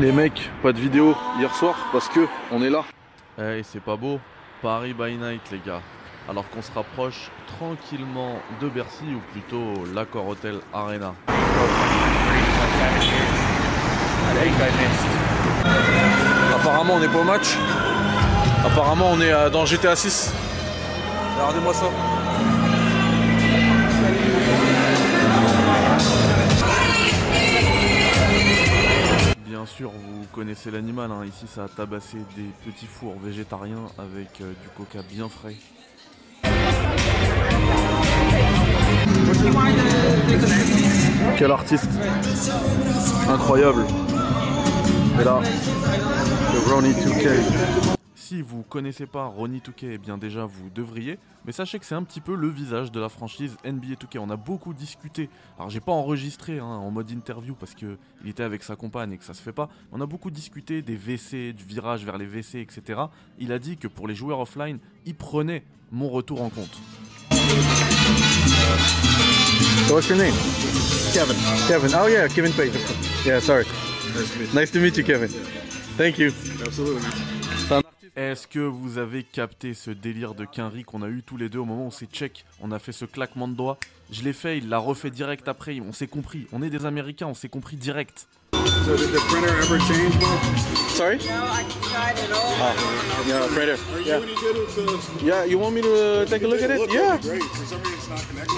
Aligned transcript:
Les 0.00 0.10
mecs, 0.10 0.50
pas 0.60 0.72
de 0.72 0.80
vidéo 0.80 1.14
hier 1.38 1.54
soir 1.54 1.76
parce 1.92 2.08
que 2.08 2.26
on 2.50 2.62
est 2.62 2.70
là. 2.70 2.82
Eh, 3.38 3.62
c'est 3.62 3.80
pas 3.80 3.96
beau. 3.96 4.18
Paris 4.60 4.92
by 4.92 5.16
night, 5.16 5.42
les 5.52 5.60
gars. 5.64 5.80
Alors 6.28 6.48
qu'on 6.50 6.62
se 6.62 6.72
rapproche 6.72 7.30
tranquillement 7.46 8.40
de 8.60 8.68
Bercy 8.68 9.04
ou 9.14 9.20
plutôt 9.32 9.84
l'Accor 9.94 10.26
Hotel 10.26 10.56
Arena. 10.72 11.14
Apparemment, 16.56 16.94
on 16.94 17.00
n'est 17.00 17.08
pas 17.08 17.18
au 17.18 17.24
match. 17.24 17.56
Apparemment, 18.66 19.10
on 19.12 19.20
est 19.20 19.50
dans 19.50 19.64
GTA 19.64 19.94
6. 19.94 20.32
Regardez-moi 21.36 21.72
ça. 21.72 21.86
Bien 29.64 29.72
sûr, 29.72 29.90
vous 29.92 30.26
connaissez 30.30 30.70
l'animal. 30.70 31.10
hein. 31.10 31.24
Ici, 31.24 31.46
ça 31.46 31.64
a 31.64 31.68
tabassé 31.68 32.18
des 32.36 32.50
petits 32.70 32.84
fours 32.84 33.14
végétariens 33.18 33.86
avec 33.96 34.42
euh, 34.42 34.52
du 34.62 34.68
coca 34.76 35.00
bien 35.10 35.26
frais. 35.30 35.56
Quel 41.38 41.50
artiste. 41.50 41.88
Incroyable. 43.26 43.86
Et 45.18 45.24
là, 45.24 45.40
le 46.52 46.70
Ronnie 46.70 46.92
2K. 46.92 48.03
Si 48.26 48.40
vous 48.40 48.62
connaissez 48.62 49.04
pas 49.04 49.26
Ronnie 49.26 49.60
Touquet, 49.60 49.90
eh 49.92 49.98
bien 49.98 50.16
déjà 50.16 50.46
vous 50.46 50.70
devriez, 50.74 51.18
mais 51.44 51.52
sachez 51.52 51.78
que 51.78 51.84
c'est 51.84 51.94
un 51.94 52.02
petit 52.02 52.22
peu 52.22 52.34
le 52.34 52.48
visage 52.48 52.90
de 52.90 52.98
la 52.98 53.10
franchise 53.10 53.54
NBA 53.66 53.96
Touquet. 53.96 54.18
On 54.18 54.30
a 54.30 54.36
beaucoup 54.36 54.72
discuté. 54.72 55.28
Alors 55.58 55.68
j'ai 55.68 55.80
pas 55.80 55.92
enregistré 55.92 56.58
hein, 56.58 56.64
en 56.64 56.90
mode 56.90 57.10
interview 57.10 57.54
parce 57.54 57.74
que 57.74 57.98
il 58.22 58.30
était 58.30 58.42
avec 58.42 58.62
sa 58.62 58.76
compagne 58.76 59.12
et 59.12 59.18
que 59.18 59.24
ça 59.24 59.34
se 59.34 59.42
fait 59.42 59.52
pas. 59.52 59.68
On 59.92 60.00
a 60.00 60.06
beaucoup 60.06 60.30
discuté 60.30 60.80
des 60.80 60.96
WC, 60.96 61.52
du 61.52 61.64
virage 61.64 62.06
vers 62.06 62.16
les 62.16 62.24
WC, 62.24 62.60
etc. 62.60 62.98
Il 63.38 63.52
a 63.52 63.58
dit 63.58 63.76
que 63.76 63.88
pour 63.88 64.08
les 64.08 64.14
joueurs 64.14 64.40
offline, 64.40 64.78
il 65.04 65.16
prenait 65.16 65.62
mon 65.92 66.08
retour 66.08 66.40
en 66.40 66.48
compte. 66.48 66.80
So 69.86 69.96
what's 69.96 70.08
your 70.08 70.16
name? 70.16 70.32
Kevin. 71.12 71.36
Kevin. 71.68 71.90
Oh 72.02 72.08
yeah, 72.08 72.26
Kevin 72.28 72.52
Page. 72.52 72.72
Yeah, 73.26 73.42
sorry. 73.42 73.66
Nice 74.54 74.70
to 74.70 74.80
meet 74.80 74.96
you, 74.96 75.04
Kevin. 75.04 75.28
Thank 75.98 76.18
you. 76.18 76.32
Absolutely. 76.64 77.02
Est-ce 78.16 78.46
que 78.46 78.60
vous 78.60 78.98
avez 78.98 79.24
capté 79.24 79.74
ce 79.74 79.90
délire 79.90 80.34
de 80.34 80.44
Quinry 80.44 80.84
qu'on 80.84 81.02
a 81.02 81.08
eu 81.08 81.22
tous 81.26 81.36
les 81.36 81.48
deux 81.48 81.58
au 81.58 81.64
moment 81.64 81.88
où 81.88 81.90
c'est 81.90 82.06
check 82.10 82.44
On 82.62 82.70
a 82.70 82.78
fait 82.78 82.92
ce 82.92 83.04
claquement 83.04 83.48
de 83.48 83.54
doigts. 83.54 83.76
Je 84.12 84.22
l'ai 84.22 84.32
fait, 84.32 84.58
il 84.58 84.68
l'a 84.68 84.78
refait 84.78 85.10
direct 85.10 85.48
après. 85.48 85.80
On 85.80 85.92
s'est 85.92 86.06
compris. 86.06 86.46
On 86.52 86.62
est 86.62 86.70
des 86.70 86.86
Américains, 86.86 87.26
on 87.26 87.34
s'est 87.34 87.48
compris 87.48 87.76
direct. 87.76 88.28
So 88.52 88.96
did 88.96 89.10
the 89.12 89.18
printer 89.28 89.48
ever 89.62 89.80
change? 89.80 90.12
Sorry? 90.90 91.16
No, 91.16 91.24
I 91.24 91.64
tried 91.82 92.18
it 92.24 92.30
all. 92.30 92.54
Ah, 92.60 92.72
yeah, 93.26 93.40
printer. 93.48 93.72
Are 93.92 94.00
you 94.00 94.06
Yeah. 94.06 94.16
any 94.22 94.34
good 94.36 94.56
with 94.58 95.18
the 95.18 95.24
Yeah, 95.26 95.44
you 95.46 95.58
want 95.58 95.72
me 95.74 95.80
to 95.82 96.24
take 96.28 96.44
a 96.44 96.46
look 96.46 96.62
at 96.62 96.70
it? 96.70 96.78
Look, 96.78 96.92
Yeah. 96.92 97.16
great. 97.20 97.42
For 97.42 97.66
some 97.66 97.80
reason 97.82 97.98
it's 97.98 98.08
not 98.08 98.22
connected. 98.28 98.54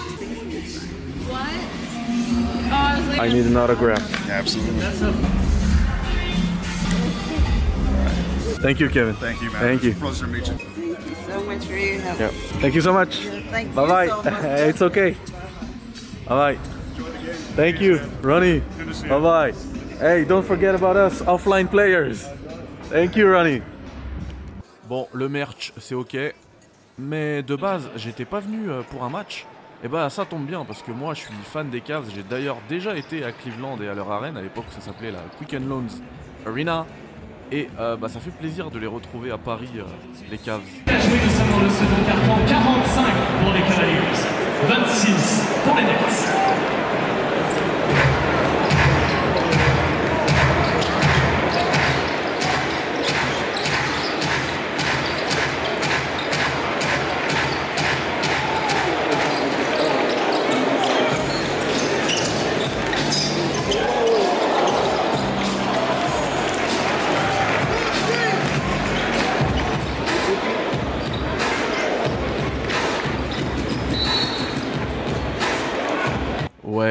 What? 1.30 1.40
Oh, 2.68 2.74
I 2.74 2.98
was 2.98 3.08
like, 3.08 3.20
I 3.20 3.28
need 3.32 3.46
an 3.46 3.56
autograph. 3.56 4.02
Yeah, 4.28 4.38
absolutely. 4.40 5.45
Thank 8.60 8.80
you, 8.80 8.88
Kevin. 8.88 9.14
Thank 9.14 9.42
you, 9.42 9.50
man. 9.50 9.60
Thank 9.62 9.82
you. 9.84 9.94
Pleasure 9.94 10.26
to 10.26 10.32
meet 10.32 10.46
you. 10.48 10.96
so 11.26 11.42
much 11.44 11.64
for 11.64 11.76
your 11.76 12.00
help. 12.00 12.18
Yeah. 12.20 12.30
Thank 12.60 12.74
you 12.74 12.80
so 12.80 12.92
much. 12.92 13.16
Thank 13.50 13.74
Bye 13.74 13.82
you 13.82 13.88
bye. 13.88 14.08
so 14.08 14.22
much. 14.22 14.44
it's 14.44 14.82
okay. 14.82 15.16
Bye 16.26 16.54
bye. 16.54 16.58
Thank 17.56 17.80
you, 17.80 18.00
Ronnie. 18.22 18.62
Good 18.78 18.88
to 18.88 18.94
see 18.94 19.04
you. 19.04 19.10
Bye 19.10 19.20
bye. 19.20 19.52
Hey, 19.98 20.24
don't 20.24 20.44
forget 20.44 20.74
about 20.74 20.96
us, 20.96 21.22
offline 21.22 21.70
players. 21.70 22.26
Thank 22.90 23.16
you, 23.16 23.30
Ronnie. 23.32 23.62
Bon, 24.88 25.08
le 25.12 25.28
merch, 25.28 25.72
c'est 25.78 25.94
ok. 25.94 26.16
Mais 26.98 27.42
de 27.42 27.56
base, 27.56 27.90
j'étais 27.96 28.24
pas 28.24 28.40
venu 28.40 28.70
euh, 28.70 28.82
pour 28.82 29.04
un 29.04 29.10
match. 29.10 29.46
Et 29.84 29.88
bah 29.88 30.08
ça 30.08 30.24
tombe 30.24 30.46
bien 30.46 30.64
parce 30.64 30.82
que 30.82 30.90
moi 30.90 31.12
je 31.12 31.20
suis 31.20 31.34
fan 31.44 31.68
des 31.68 31.82
Cavs. 31.82 32.06
J'ai 32.14 32.22
d'ailleurs 32.22 32.56
déjà 32.68 32.96
été 32.96 33.22
à 33.24 33.32
Cleveland 33.32 33.78
et 33.82 33.88
à 33.88 33.94
leur 33.94 34.10
arène. 34.10 34.36
À 34.36 34.42
l'époque 34.42 34.64
ça 34.70 34.80
s'appelait 34.80 35.10
la 35.10 35.20
Quicken 35.38 35.68
Loans 35.68 35.86
Arena. 36.46 36.86
Et 37.52 37.68
euh, 37.78 37.96
bah 37.96 38.08
ça 38.08 38.18
fait 38.18 38.30
plaisir 38.30 38.70
de 38.70 38.78
les 38.78 38.88
retrouver 38.88 39.30
à 39.30 39.38
Paris, 39.38 39.68
euh, 39.76 39.82
les 40.30 40.38
Cavs. 40.38 40.60
nous 40.86 40.92
sommes 40.92 41.50
dans 41.50 41.60
le 41.60 41.70
second 41.70 42.02
carton, 42.04 42.44
45 42.48 43.04
pour 43.40 43.52
les 43.52 43.60
Cavaliers, 43.60 44.00
26 44.68 45.42
pour 45.64 45.76
les 45.76 45.82
Nets. 45.84 46.75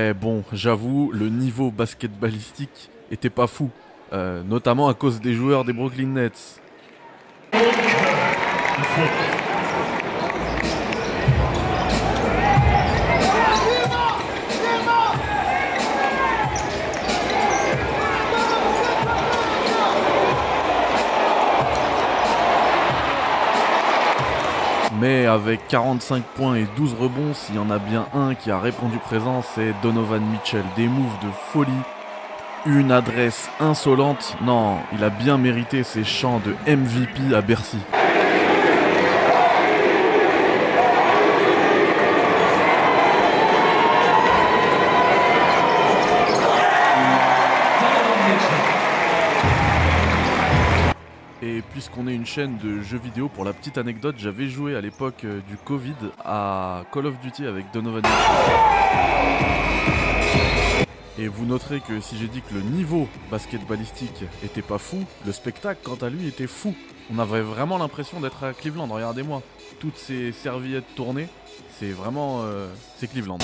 Ouais, 0.05 0.13
bon, 0.13 0.43
j'avoue, 0.53 1.09
le 1.11 1.29
niveau 1.29 1.71
basketballistique 1.71 2.91
était 3.09 3.31
pas 3.31 3.47
fou. 3.47 3.71
Euh, 4.13 4.43
notamment 4.43 4.87
à 4.87 4.93
cause 4.93 5.19
des 5.19 5.33
joueurs 5.33 5.65
des 5.65 5.73
Brooklyn 5.73 6.09
Nets. 6.09 6.61
Avec 25.35 25.67
45 25.67 26.23
points 26.23 26.55
et 26.55 26.65
12 26.77 26.95
rebonds, 26.99 27.33
s'il 27.33 27.55
y 27.55 27.59
en 27.59 27.69
a 27.69 27.77
bien 27.77 28.07
un 28.13 28.35
qui 28.35 28.51
a 28.51 28.59
répondu 28.59 28.97
présent, 28.97 29.43
c'est 29.53 29.73
Donovan 29.83 30.23
Mitchell. 30.31 30.63
Des 30.77 30.87
moves 30.87 31.19
de 31.21 31.29
folie, 31.51 31.71
une 32.65 32.91
adresse 32.91 33.49
insolente. 33.59 34.37
Non, 34.41 34.77
il 34.93 35.03
a 35.03 35.09
bien 35.09 35.37
mérité 35.37 35.83
ses 35.83 36.05
chants 36.05 36.39
de 36.45 36.55
MVP 36.73 37.35
à 37.35 37.41
Bercy. 37.41 37.79
Puisqu'on 51.75 52.07
est 52.07 52.15
une 52.15 52.25
chaîne 52.25 52.57
de 52.63 52.81
jeux 52.81 52.97
vidéo, 52.97 53.27
pour 53.27 53.43
la 53.43 53.51
petite 53.51 53.77
anecdote, 53.77 54.15
j'avais 54.17 54.47
joué 54.47 54.77
à 54.77 54.81
l'époque 54.81 55.25
euh, 55.25 55.41
du 55.49 55.57
Covid 55.57 55.95
à 56.23 56.83
Call 56.93 57.05
of 57.05 57.19
Duty 57.19 57.45
avec 57.45 57.65
Donovan. 57.73 58.01
Et 61.19 61.27
vous 61.27 61.45
noterez 61.45 61.81
que 61.81 61.99
si 61.99 62.17
j'ai 62.17 62.29
dit 62.29 62.41
que 62.41 62.53
le 62.53 62.61
niveau 62.61 63.09
basketballistique 63.29 64.23
était 64.41 64.61
pas 64.61 64.77
fou, 64.77 65.03
le 65.25 65.33
spectacle 65.33 65.81
quant 65.83 65.97
à 66.01 66.09
lui 66.09 66.29
était 66.29 66.47
fou. 66.47 66.73
On 67.13 67.19
avait 67.19 67.41
vraiment 67.41 67.77
l'impression 67.77 68.21
d'être 68.21 68.45
à 68.45 68.53
Cleveland, 68.53 68.87
regardez-moi. 68.87 69.41
Toutes 69.79 69.97
ces 69.97 70.31
serviettes 70.31 70.95
tournées, 70.95 71.27
c'est 71.77 71.91
vraiment... 71.91 72.43
euh, 72.45 72.69
c'est 72.97 73.11
Cleveland. 73.11 73.39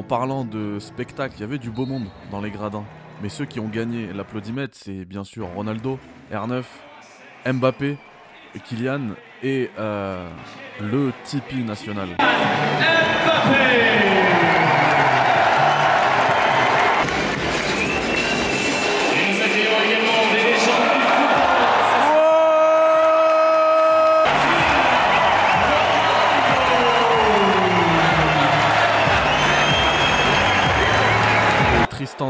En 0.00 0.02
parlant 0.02 0.44
de 0.46 0.78
spectacle, 0.78 1.34
il 1.36 1.40
y 1.42 1.44
avait 1.44 1.58
du 1.58 1.68
beau 1.68 1.84
monde 1.84 2.06
dans 2.30 2.40
les 2.40 2.50
gradins. 2.50 2.86
Mais 3.22 3.28
ceux 3.28 3.44
qui 3.44 3.60
ont 3.60 3.68
gagné 3.68 4.14
l'applaudimètre, 4.14 4.74
c'est 4.74 5.04
bien 5.04 5.24
sûr 5.24 5.46
Ronaldo, 5.54 5.98
R9, 6.32 6.64
Mbappé, 7.52 7.98
Kylian 8.64 9.08
et 9.42 9.68
euh, 9.78 10.26
le 10.80 11.12
Tipeee 11.24 11.64
national. 11.64 12.08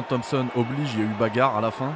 Thompson 0.08 0.46
oblige, 0.56 0.94
il 0.94 1.00
y 1.00 1.02
a 1.02 1.06
eu 1.06 1.14
bagarre 1.18 1.56
à 1.56 1.60
la 1.60 1.70
fin. 1.70 1.92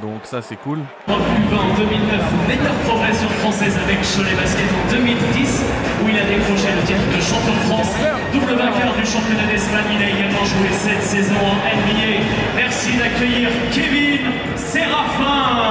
Donc 0.00 0.20
ça 0.24 0.40
c'est 0.40 0.56
cool. 0.56 0.78
Plus 1.04 1.14
20 1.14 1.56
en 1.56 1.74
2009, 1.76 2.48
meilleure 2.48 2.74
progression 2.86 3.28
française 3.40 3.76
avec 3.84 3.98
Cholet 4.00 4.34
Basket 4.34 4.64
en 4.72 4.90
2010, 4.90 5.62
où 6.02 6.08
il 6.08 6.18
a 6.18 6.24
décroché 6.24 6.68
le 6.74 6.82
titre 6.86 7.06
de 7.14 7.20
champion 7.20 7.52
de 7.52 7.64
France. 7.68 7.92
Double 8.32 8.54
vainqueur 8.56 8.94
du 8.96 9.04
championnat 9.04 9.46
d'Espagne, 9.52 9.92
il 9.92 10.02
a 10.02 10.08
également 10.08 10.44
joué 10.44 10.68
cette 10.72 11.02
saison 11.02 11.36
en 11.36 11.56
NBA. 11.60 12.24
Merci 12.56 12.96
d'accueillir 12.96 13.50
Kevin 13.70 14.32
Séraphin. 14.56 15.61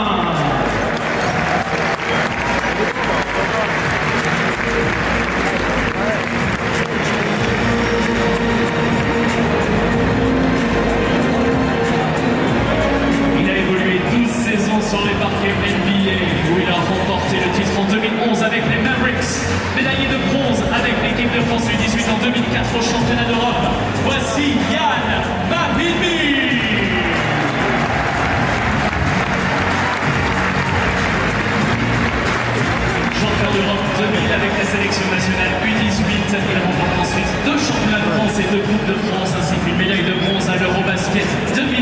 Sur 14.91 14.99
les 15.07 15.15
parquets 15.23 15.55
NBA 15.55 16.51
où 16.51 16.59
il 16.59 16.67
a 16.67 16.75
remporté 16.75 17.39
le 17.39 17.47
titre 17.55 17.79
en 17.79 17.85
2011 17.87 18.43
avec 18.43 18.59
les 18.67 18.75
Mavericks, 18.83 19.39
médaillé 19.73 20.03
de 20.11 20.19
bronze 20.27 20.59
avec 20.67 20.91
l'équipe 20.99 21.31
de 21.31 21.39
France 21.47 21.63
U18 21.63 22.11
en 22.11 22.19
2004 22.19 22.75
au 22.75 22.83
championnat 22.83 23.23
d'Europe. 23.23 23.71
Voici 24.03 24.59
Yann 24.67 25.07
Mabibi. 25.47 26.59
Champion 33.15 33.51
d'Europe 33.55 33.85
2000 33.95 34.27
avec 34.27 34.51
la 34.59 34.65
sélection 34.75 35.07
nationale 35.07 35.55
U18. 35.71 36.35
Il 36.35 36.59
remporte 36.67 36.95
ensuite 36.99 37.31
deux 37.47 37.59
championnats 37.63 38.03
de 38.03 38.11
France 38.19 38.35
et 38.43 38.47
deux 38.51 38.63
Coupes 38.67 38.87
de 38.91 38.97
France 39.07 39.31
ainsi 39.39 39.55
qu'une 39.63 39.77
médaille 39.77 40.03
de 40.03 40.19
bronze 40.19 40.49
à 40.49 40.59
l'Eurobasket 40.59 41.27
2005. 41.55 41.80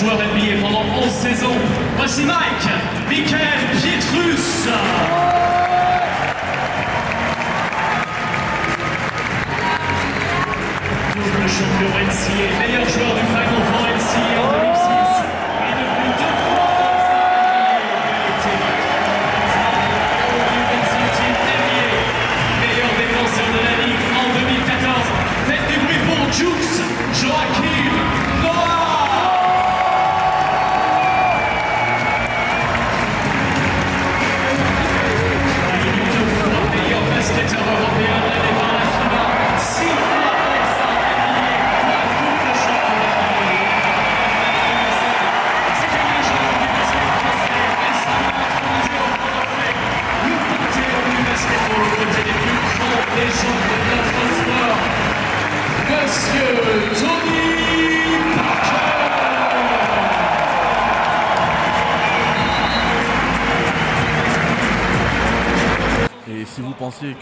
Joueur 0.00 0.14
NBA 0.14 0.62
pendant 0.62 0.84
11 1.02 1.10
saisons. 1.10 1.56
Voici 1.96 2.24
Mike, 2.24 2.68
Michael 3.08 3.58
Pietrus. 3.82 4.68
Double 11.16 11.48
champion 11.48 11.90
NCA, 12.06 12.58
meilleur 12.60 12.88
joueur 12.88 13.07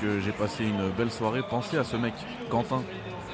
que 0.00 0.20
j'ai 0.20 0.32
passé 0.32 0.64
une 0.64 0.90
belle 0.90 1.10
soirée, 1.10 1.40
pensez 1.48 1.76
à 1.76 1.84
ce 1.84 1.96
mec, 1.96 2.14
Quentin. 2.50 2.82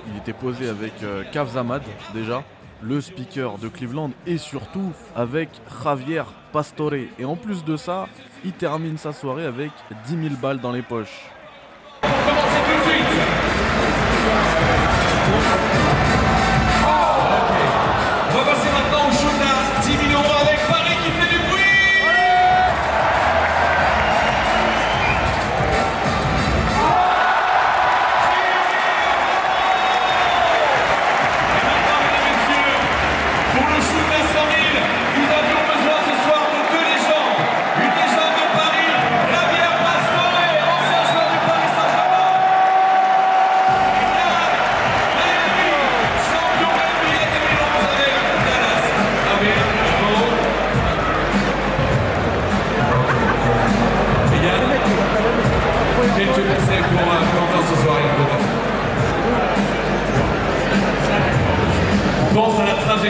Il 0.08 0.16
était 0.16 0.32
posé 0.32 0.68
avec 0.68 0.92
euh, 1.02 1.24
Kav 1.30 1.50
Zamad 1.50 1.82
déjà, 2.14 2.42
le 2.80 3.00
speaker 3.00 3.58
de 3.58 3.68
Cleveland, 3.68 4.10
et 4.26 4.38
surtout 4.38 4.92
avec 5.14 5.50
Javier 5.82 6.22
Pastore. 6.52 6.94
Et 7.18 7.24
en 7.24 7.36
plus 7.36 7.64
de 7.64 7.76
ça, 7.76 8.08
il 8.44 8.52
termine 8.52 8.96
sa 8.96 9.12
soirée 9.12 9.44
avec 9.44 9.70
10 10.06 10.28
000 10.28 10.34
balles 10.40 10.60
dans 10.60 10.72
les 10.72 10.82
poches. 10.82 11.30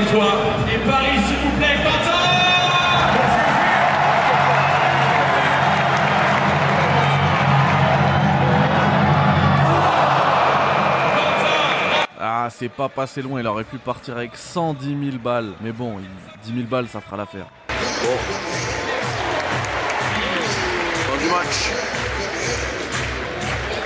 Et 0.04 0.78
Paris, 0.88 1.18
s'il 1.26 1.36
vous 1.38 1.56
plaît, 1.58 1.76
Quentin 1.84 2.18
Ah, 12.20 12.48
c'est 12.50 12.68
pas 12.68 12.88
passé 12.88 13.22
loin, 13.22 13.40
il 13.40 13.46
aurait 13.46 13.64
pu 13.64 13.78
partir 13.78 14.16
avec 14.16 14.36
110 14.36 14.86
000 15.10 15.16
balles. 15.22 15.52
Mais 15.60 15.72
bon, 15.72 15.96
il- 15.98 16.06
10 16.44 16.54
000 16.54 16.66
balles, 16.68 16.86
ça 16.88 17.00
fera 17.00 17.16
l'affaire. 17.16 17.46
Fin 17.68 17.76
du 21.18 21.28
match. 21.30 21.70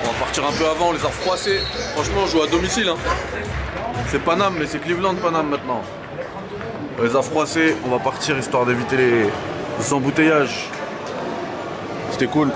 On 0.03 0.07
va 0.09 0.13
partir 0.19 0.47
un 0.47 0.53
peu 0.53 0.67
avant, 0.69 0.89
on 0.89 0.93
les 0.93 1.05
a 1.05 1.09
froissés. 1.09 1.61
Franchement, 1.95 2.23
on 2.25 2.27
joue 2.27 2.43
à 2.43 2.47
domicile. 2.47 2.89
Hein. 2.89 2.97
C'est 4.09 4.23
Paname, 4.23 4.55
mais 4.59 4.67
c'est 4.67 4.79
Cleveland 4.79 5.15
Paname 5.17 5.49
maintenant. 5.49 5.83
On 6.99 7.03
les 7.03 7.15
a 7.17 7.23
froissés, 7.23 7.77
on 7.85 7.91
va 7.91 7.99
partir 7.99 8.39
histoire 8.39 8.65
d'éviter 8.65 8.97
les, 8.97 9.23
les 9.79 9.93
embouteillages. 9.93 10.69
C'était 12.13 12.27
cool. 12.27 12.51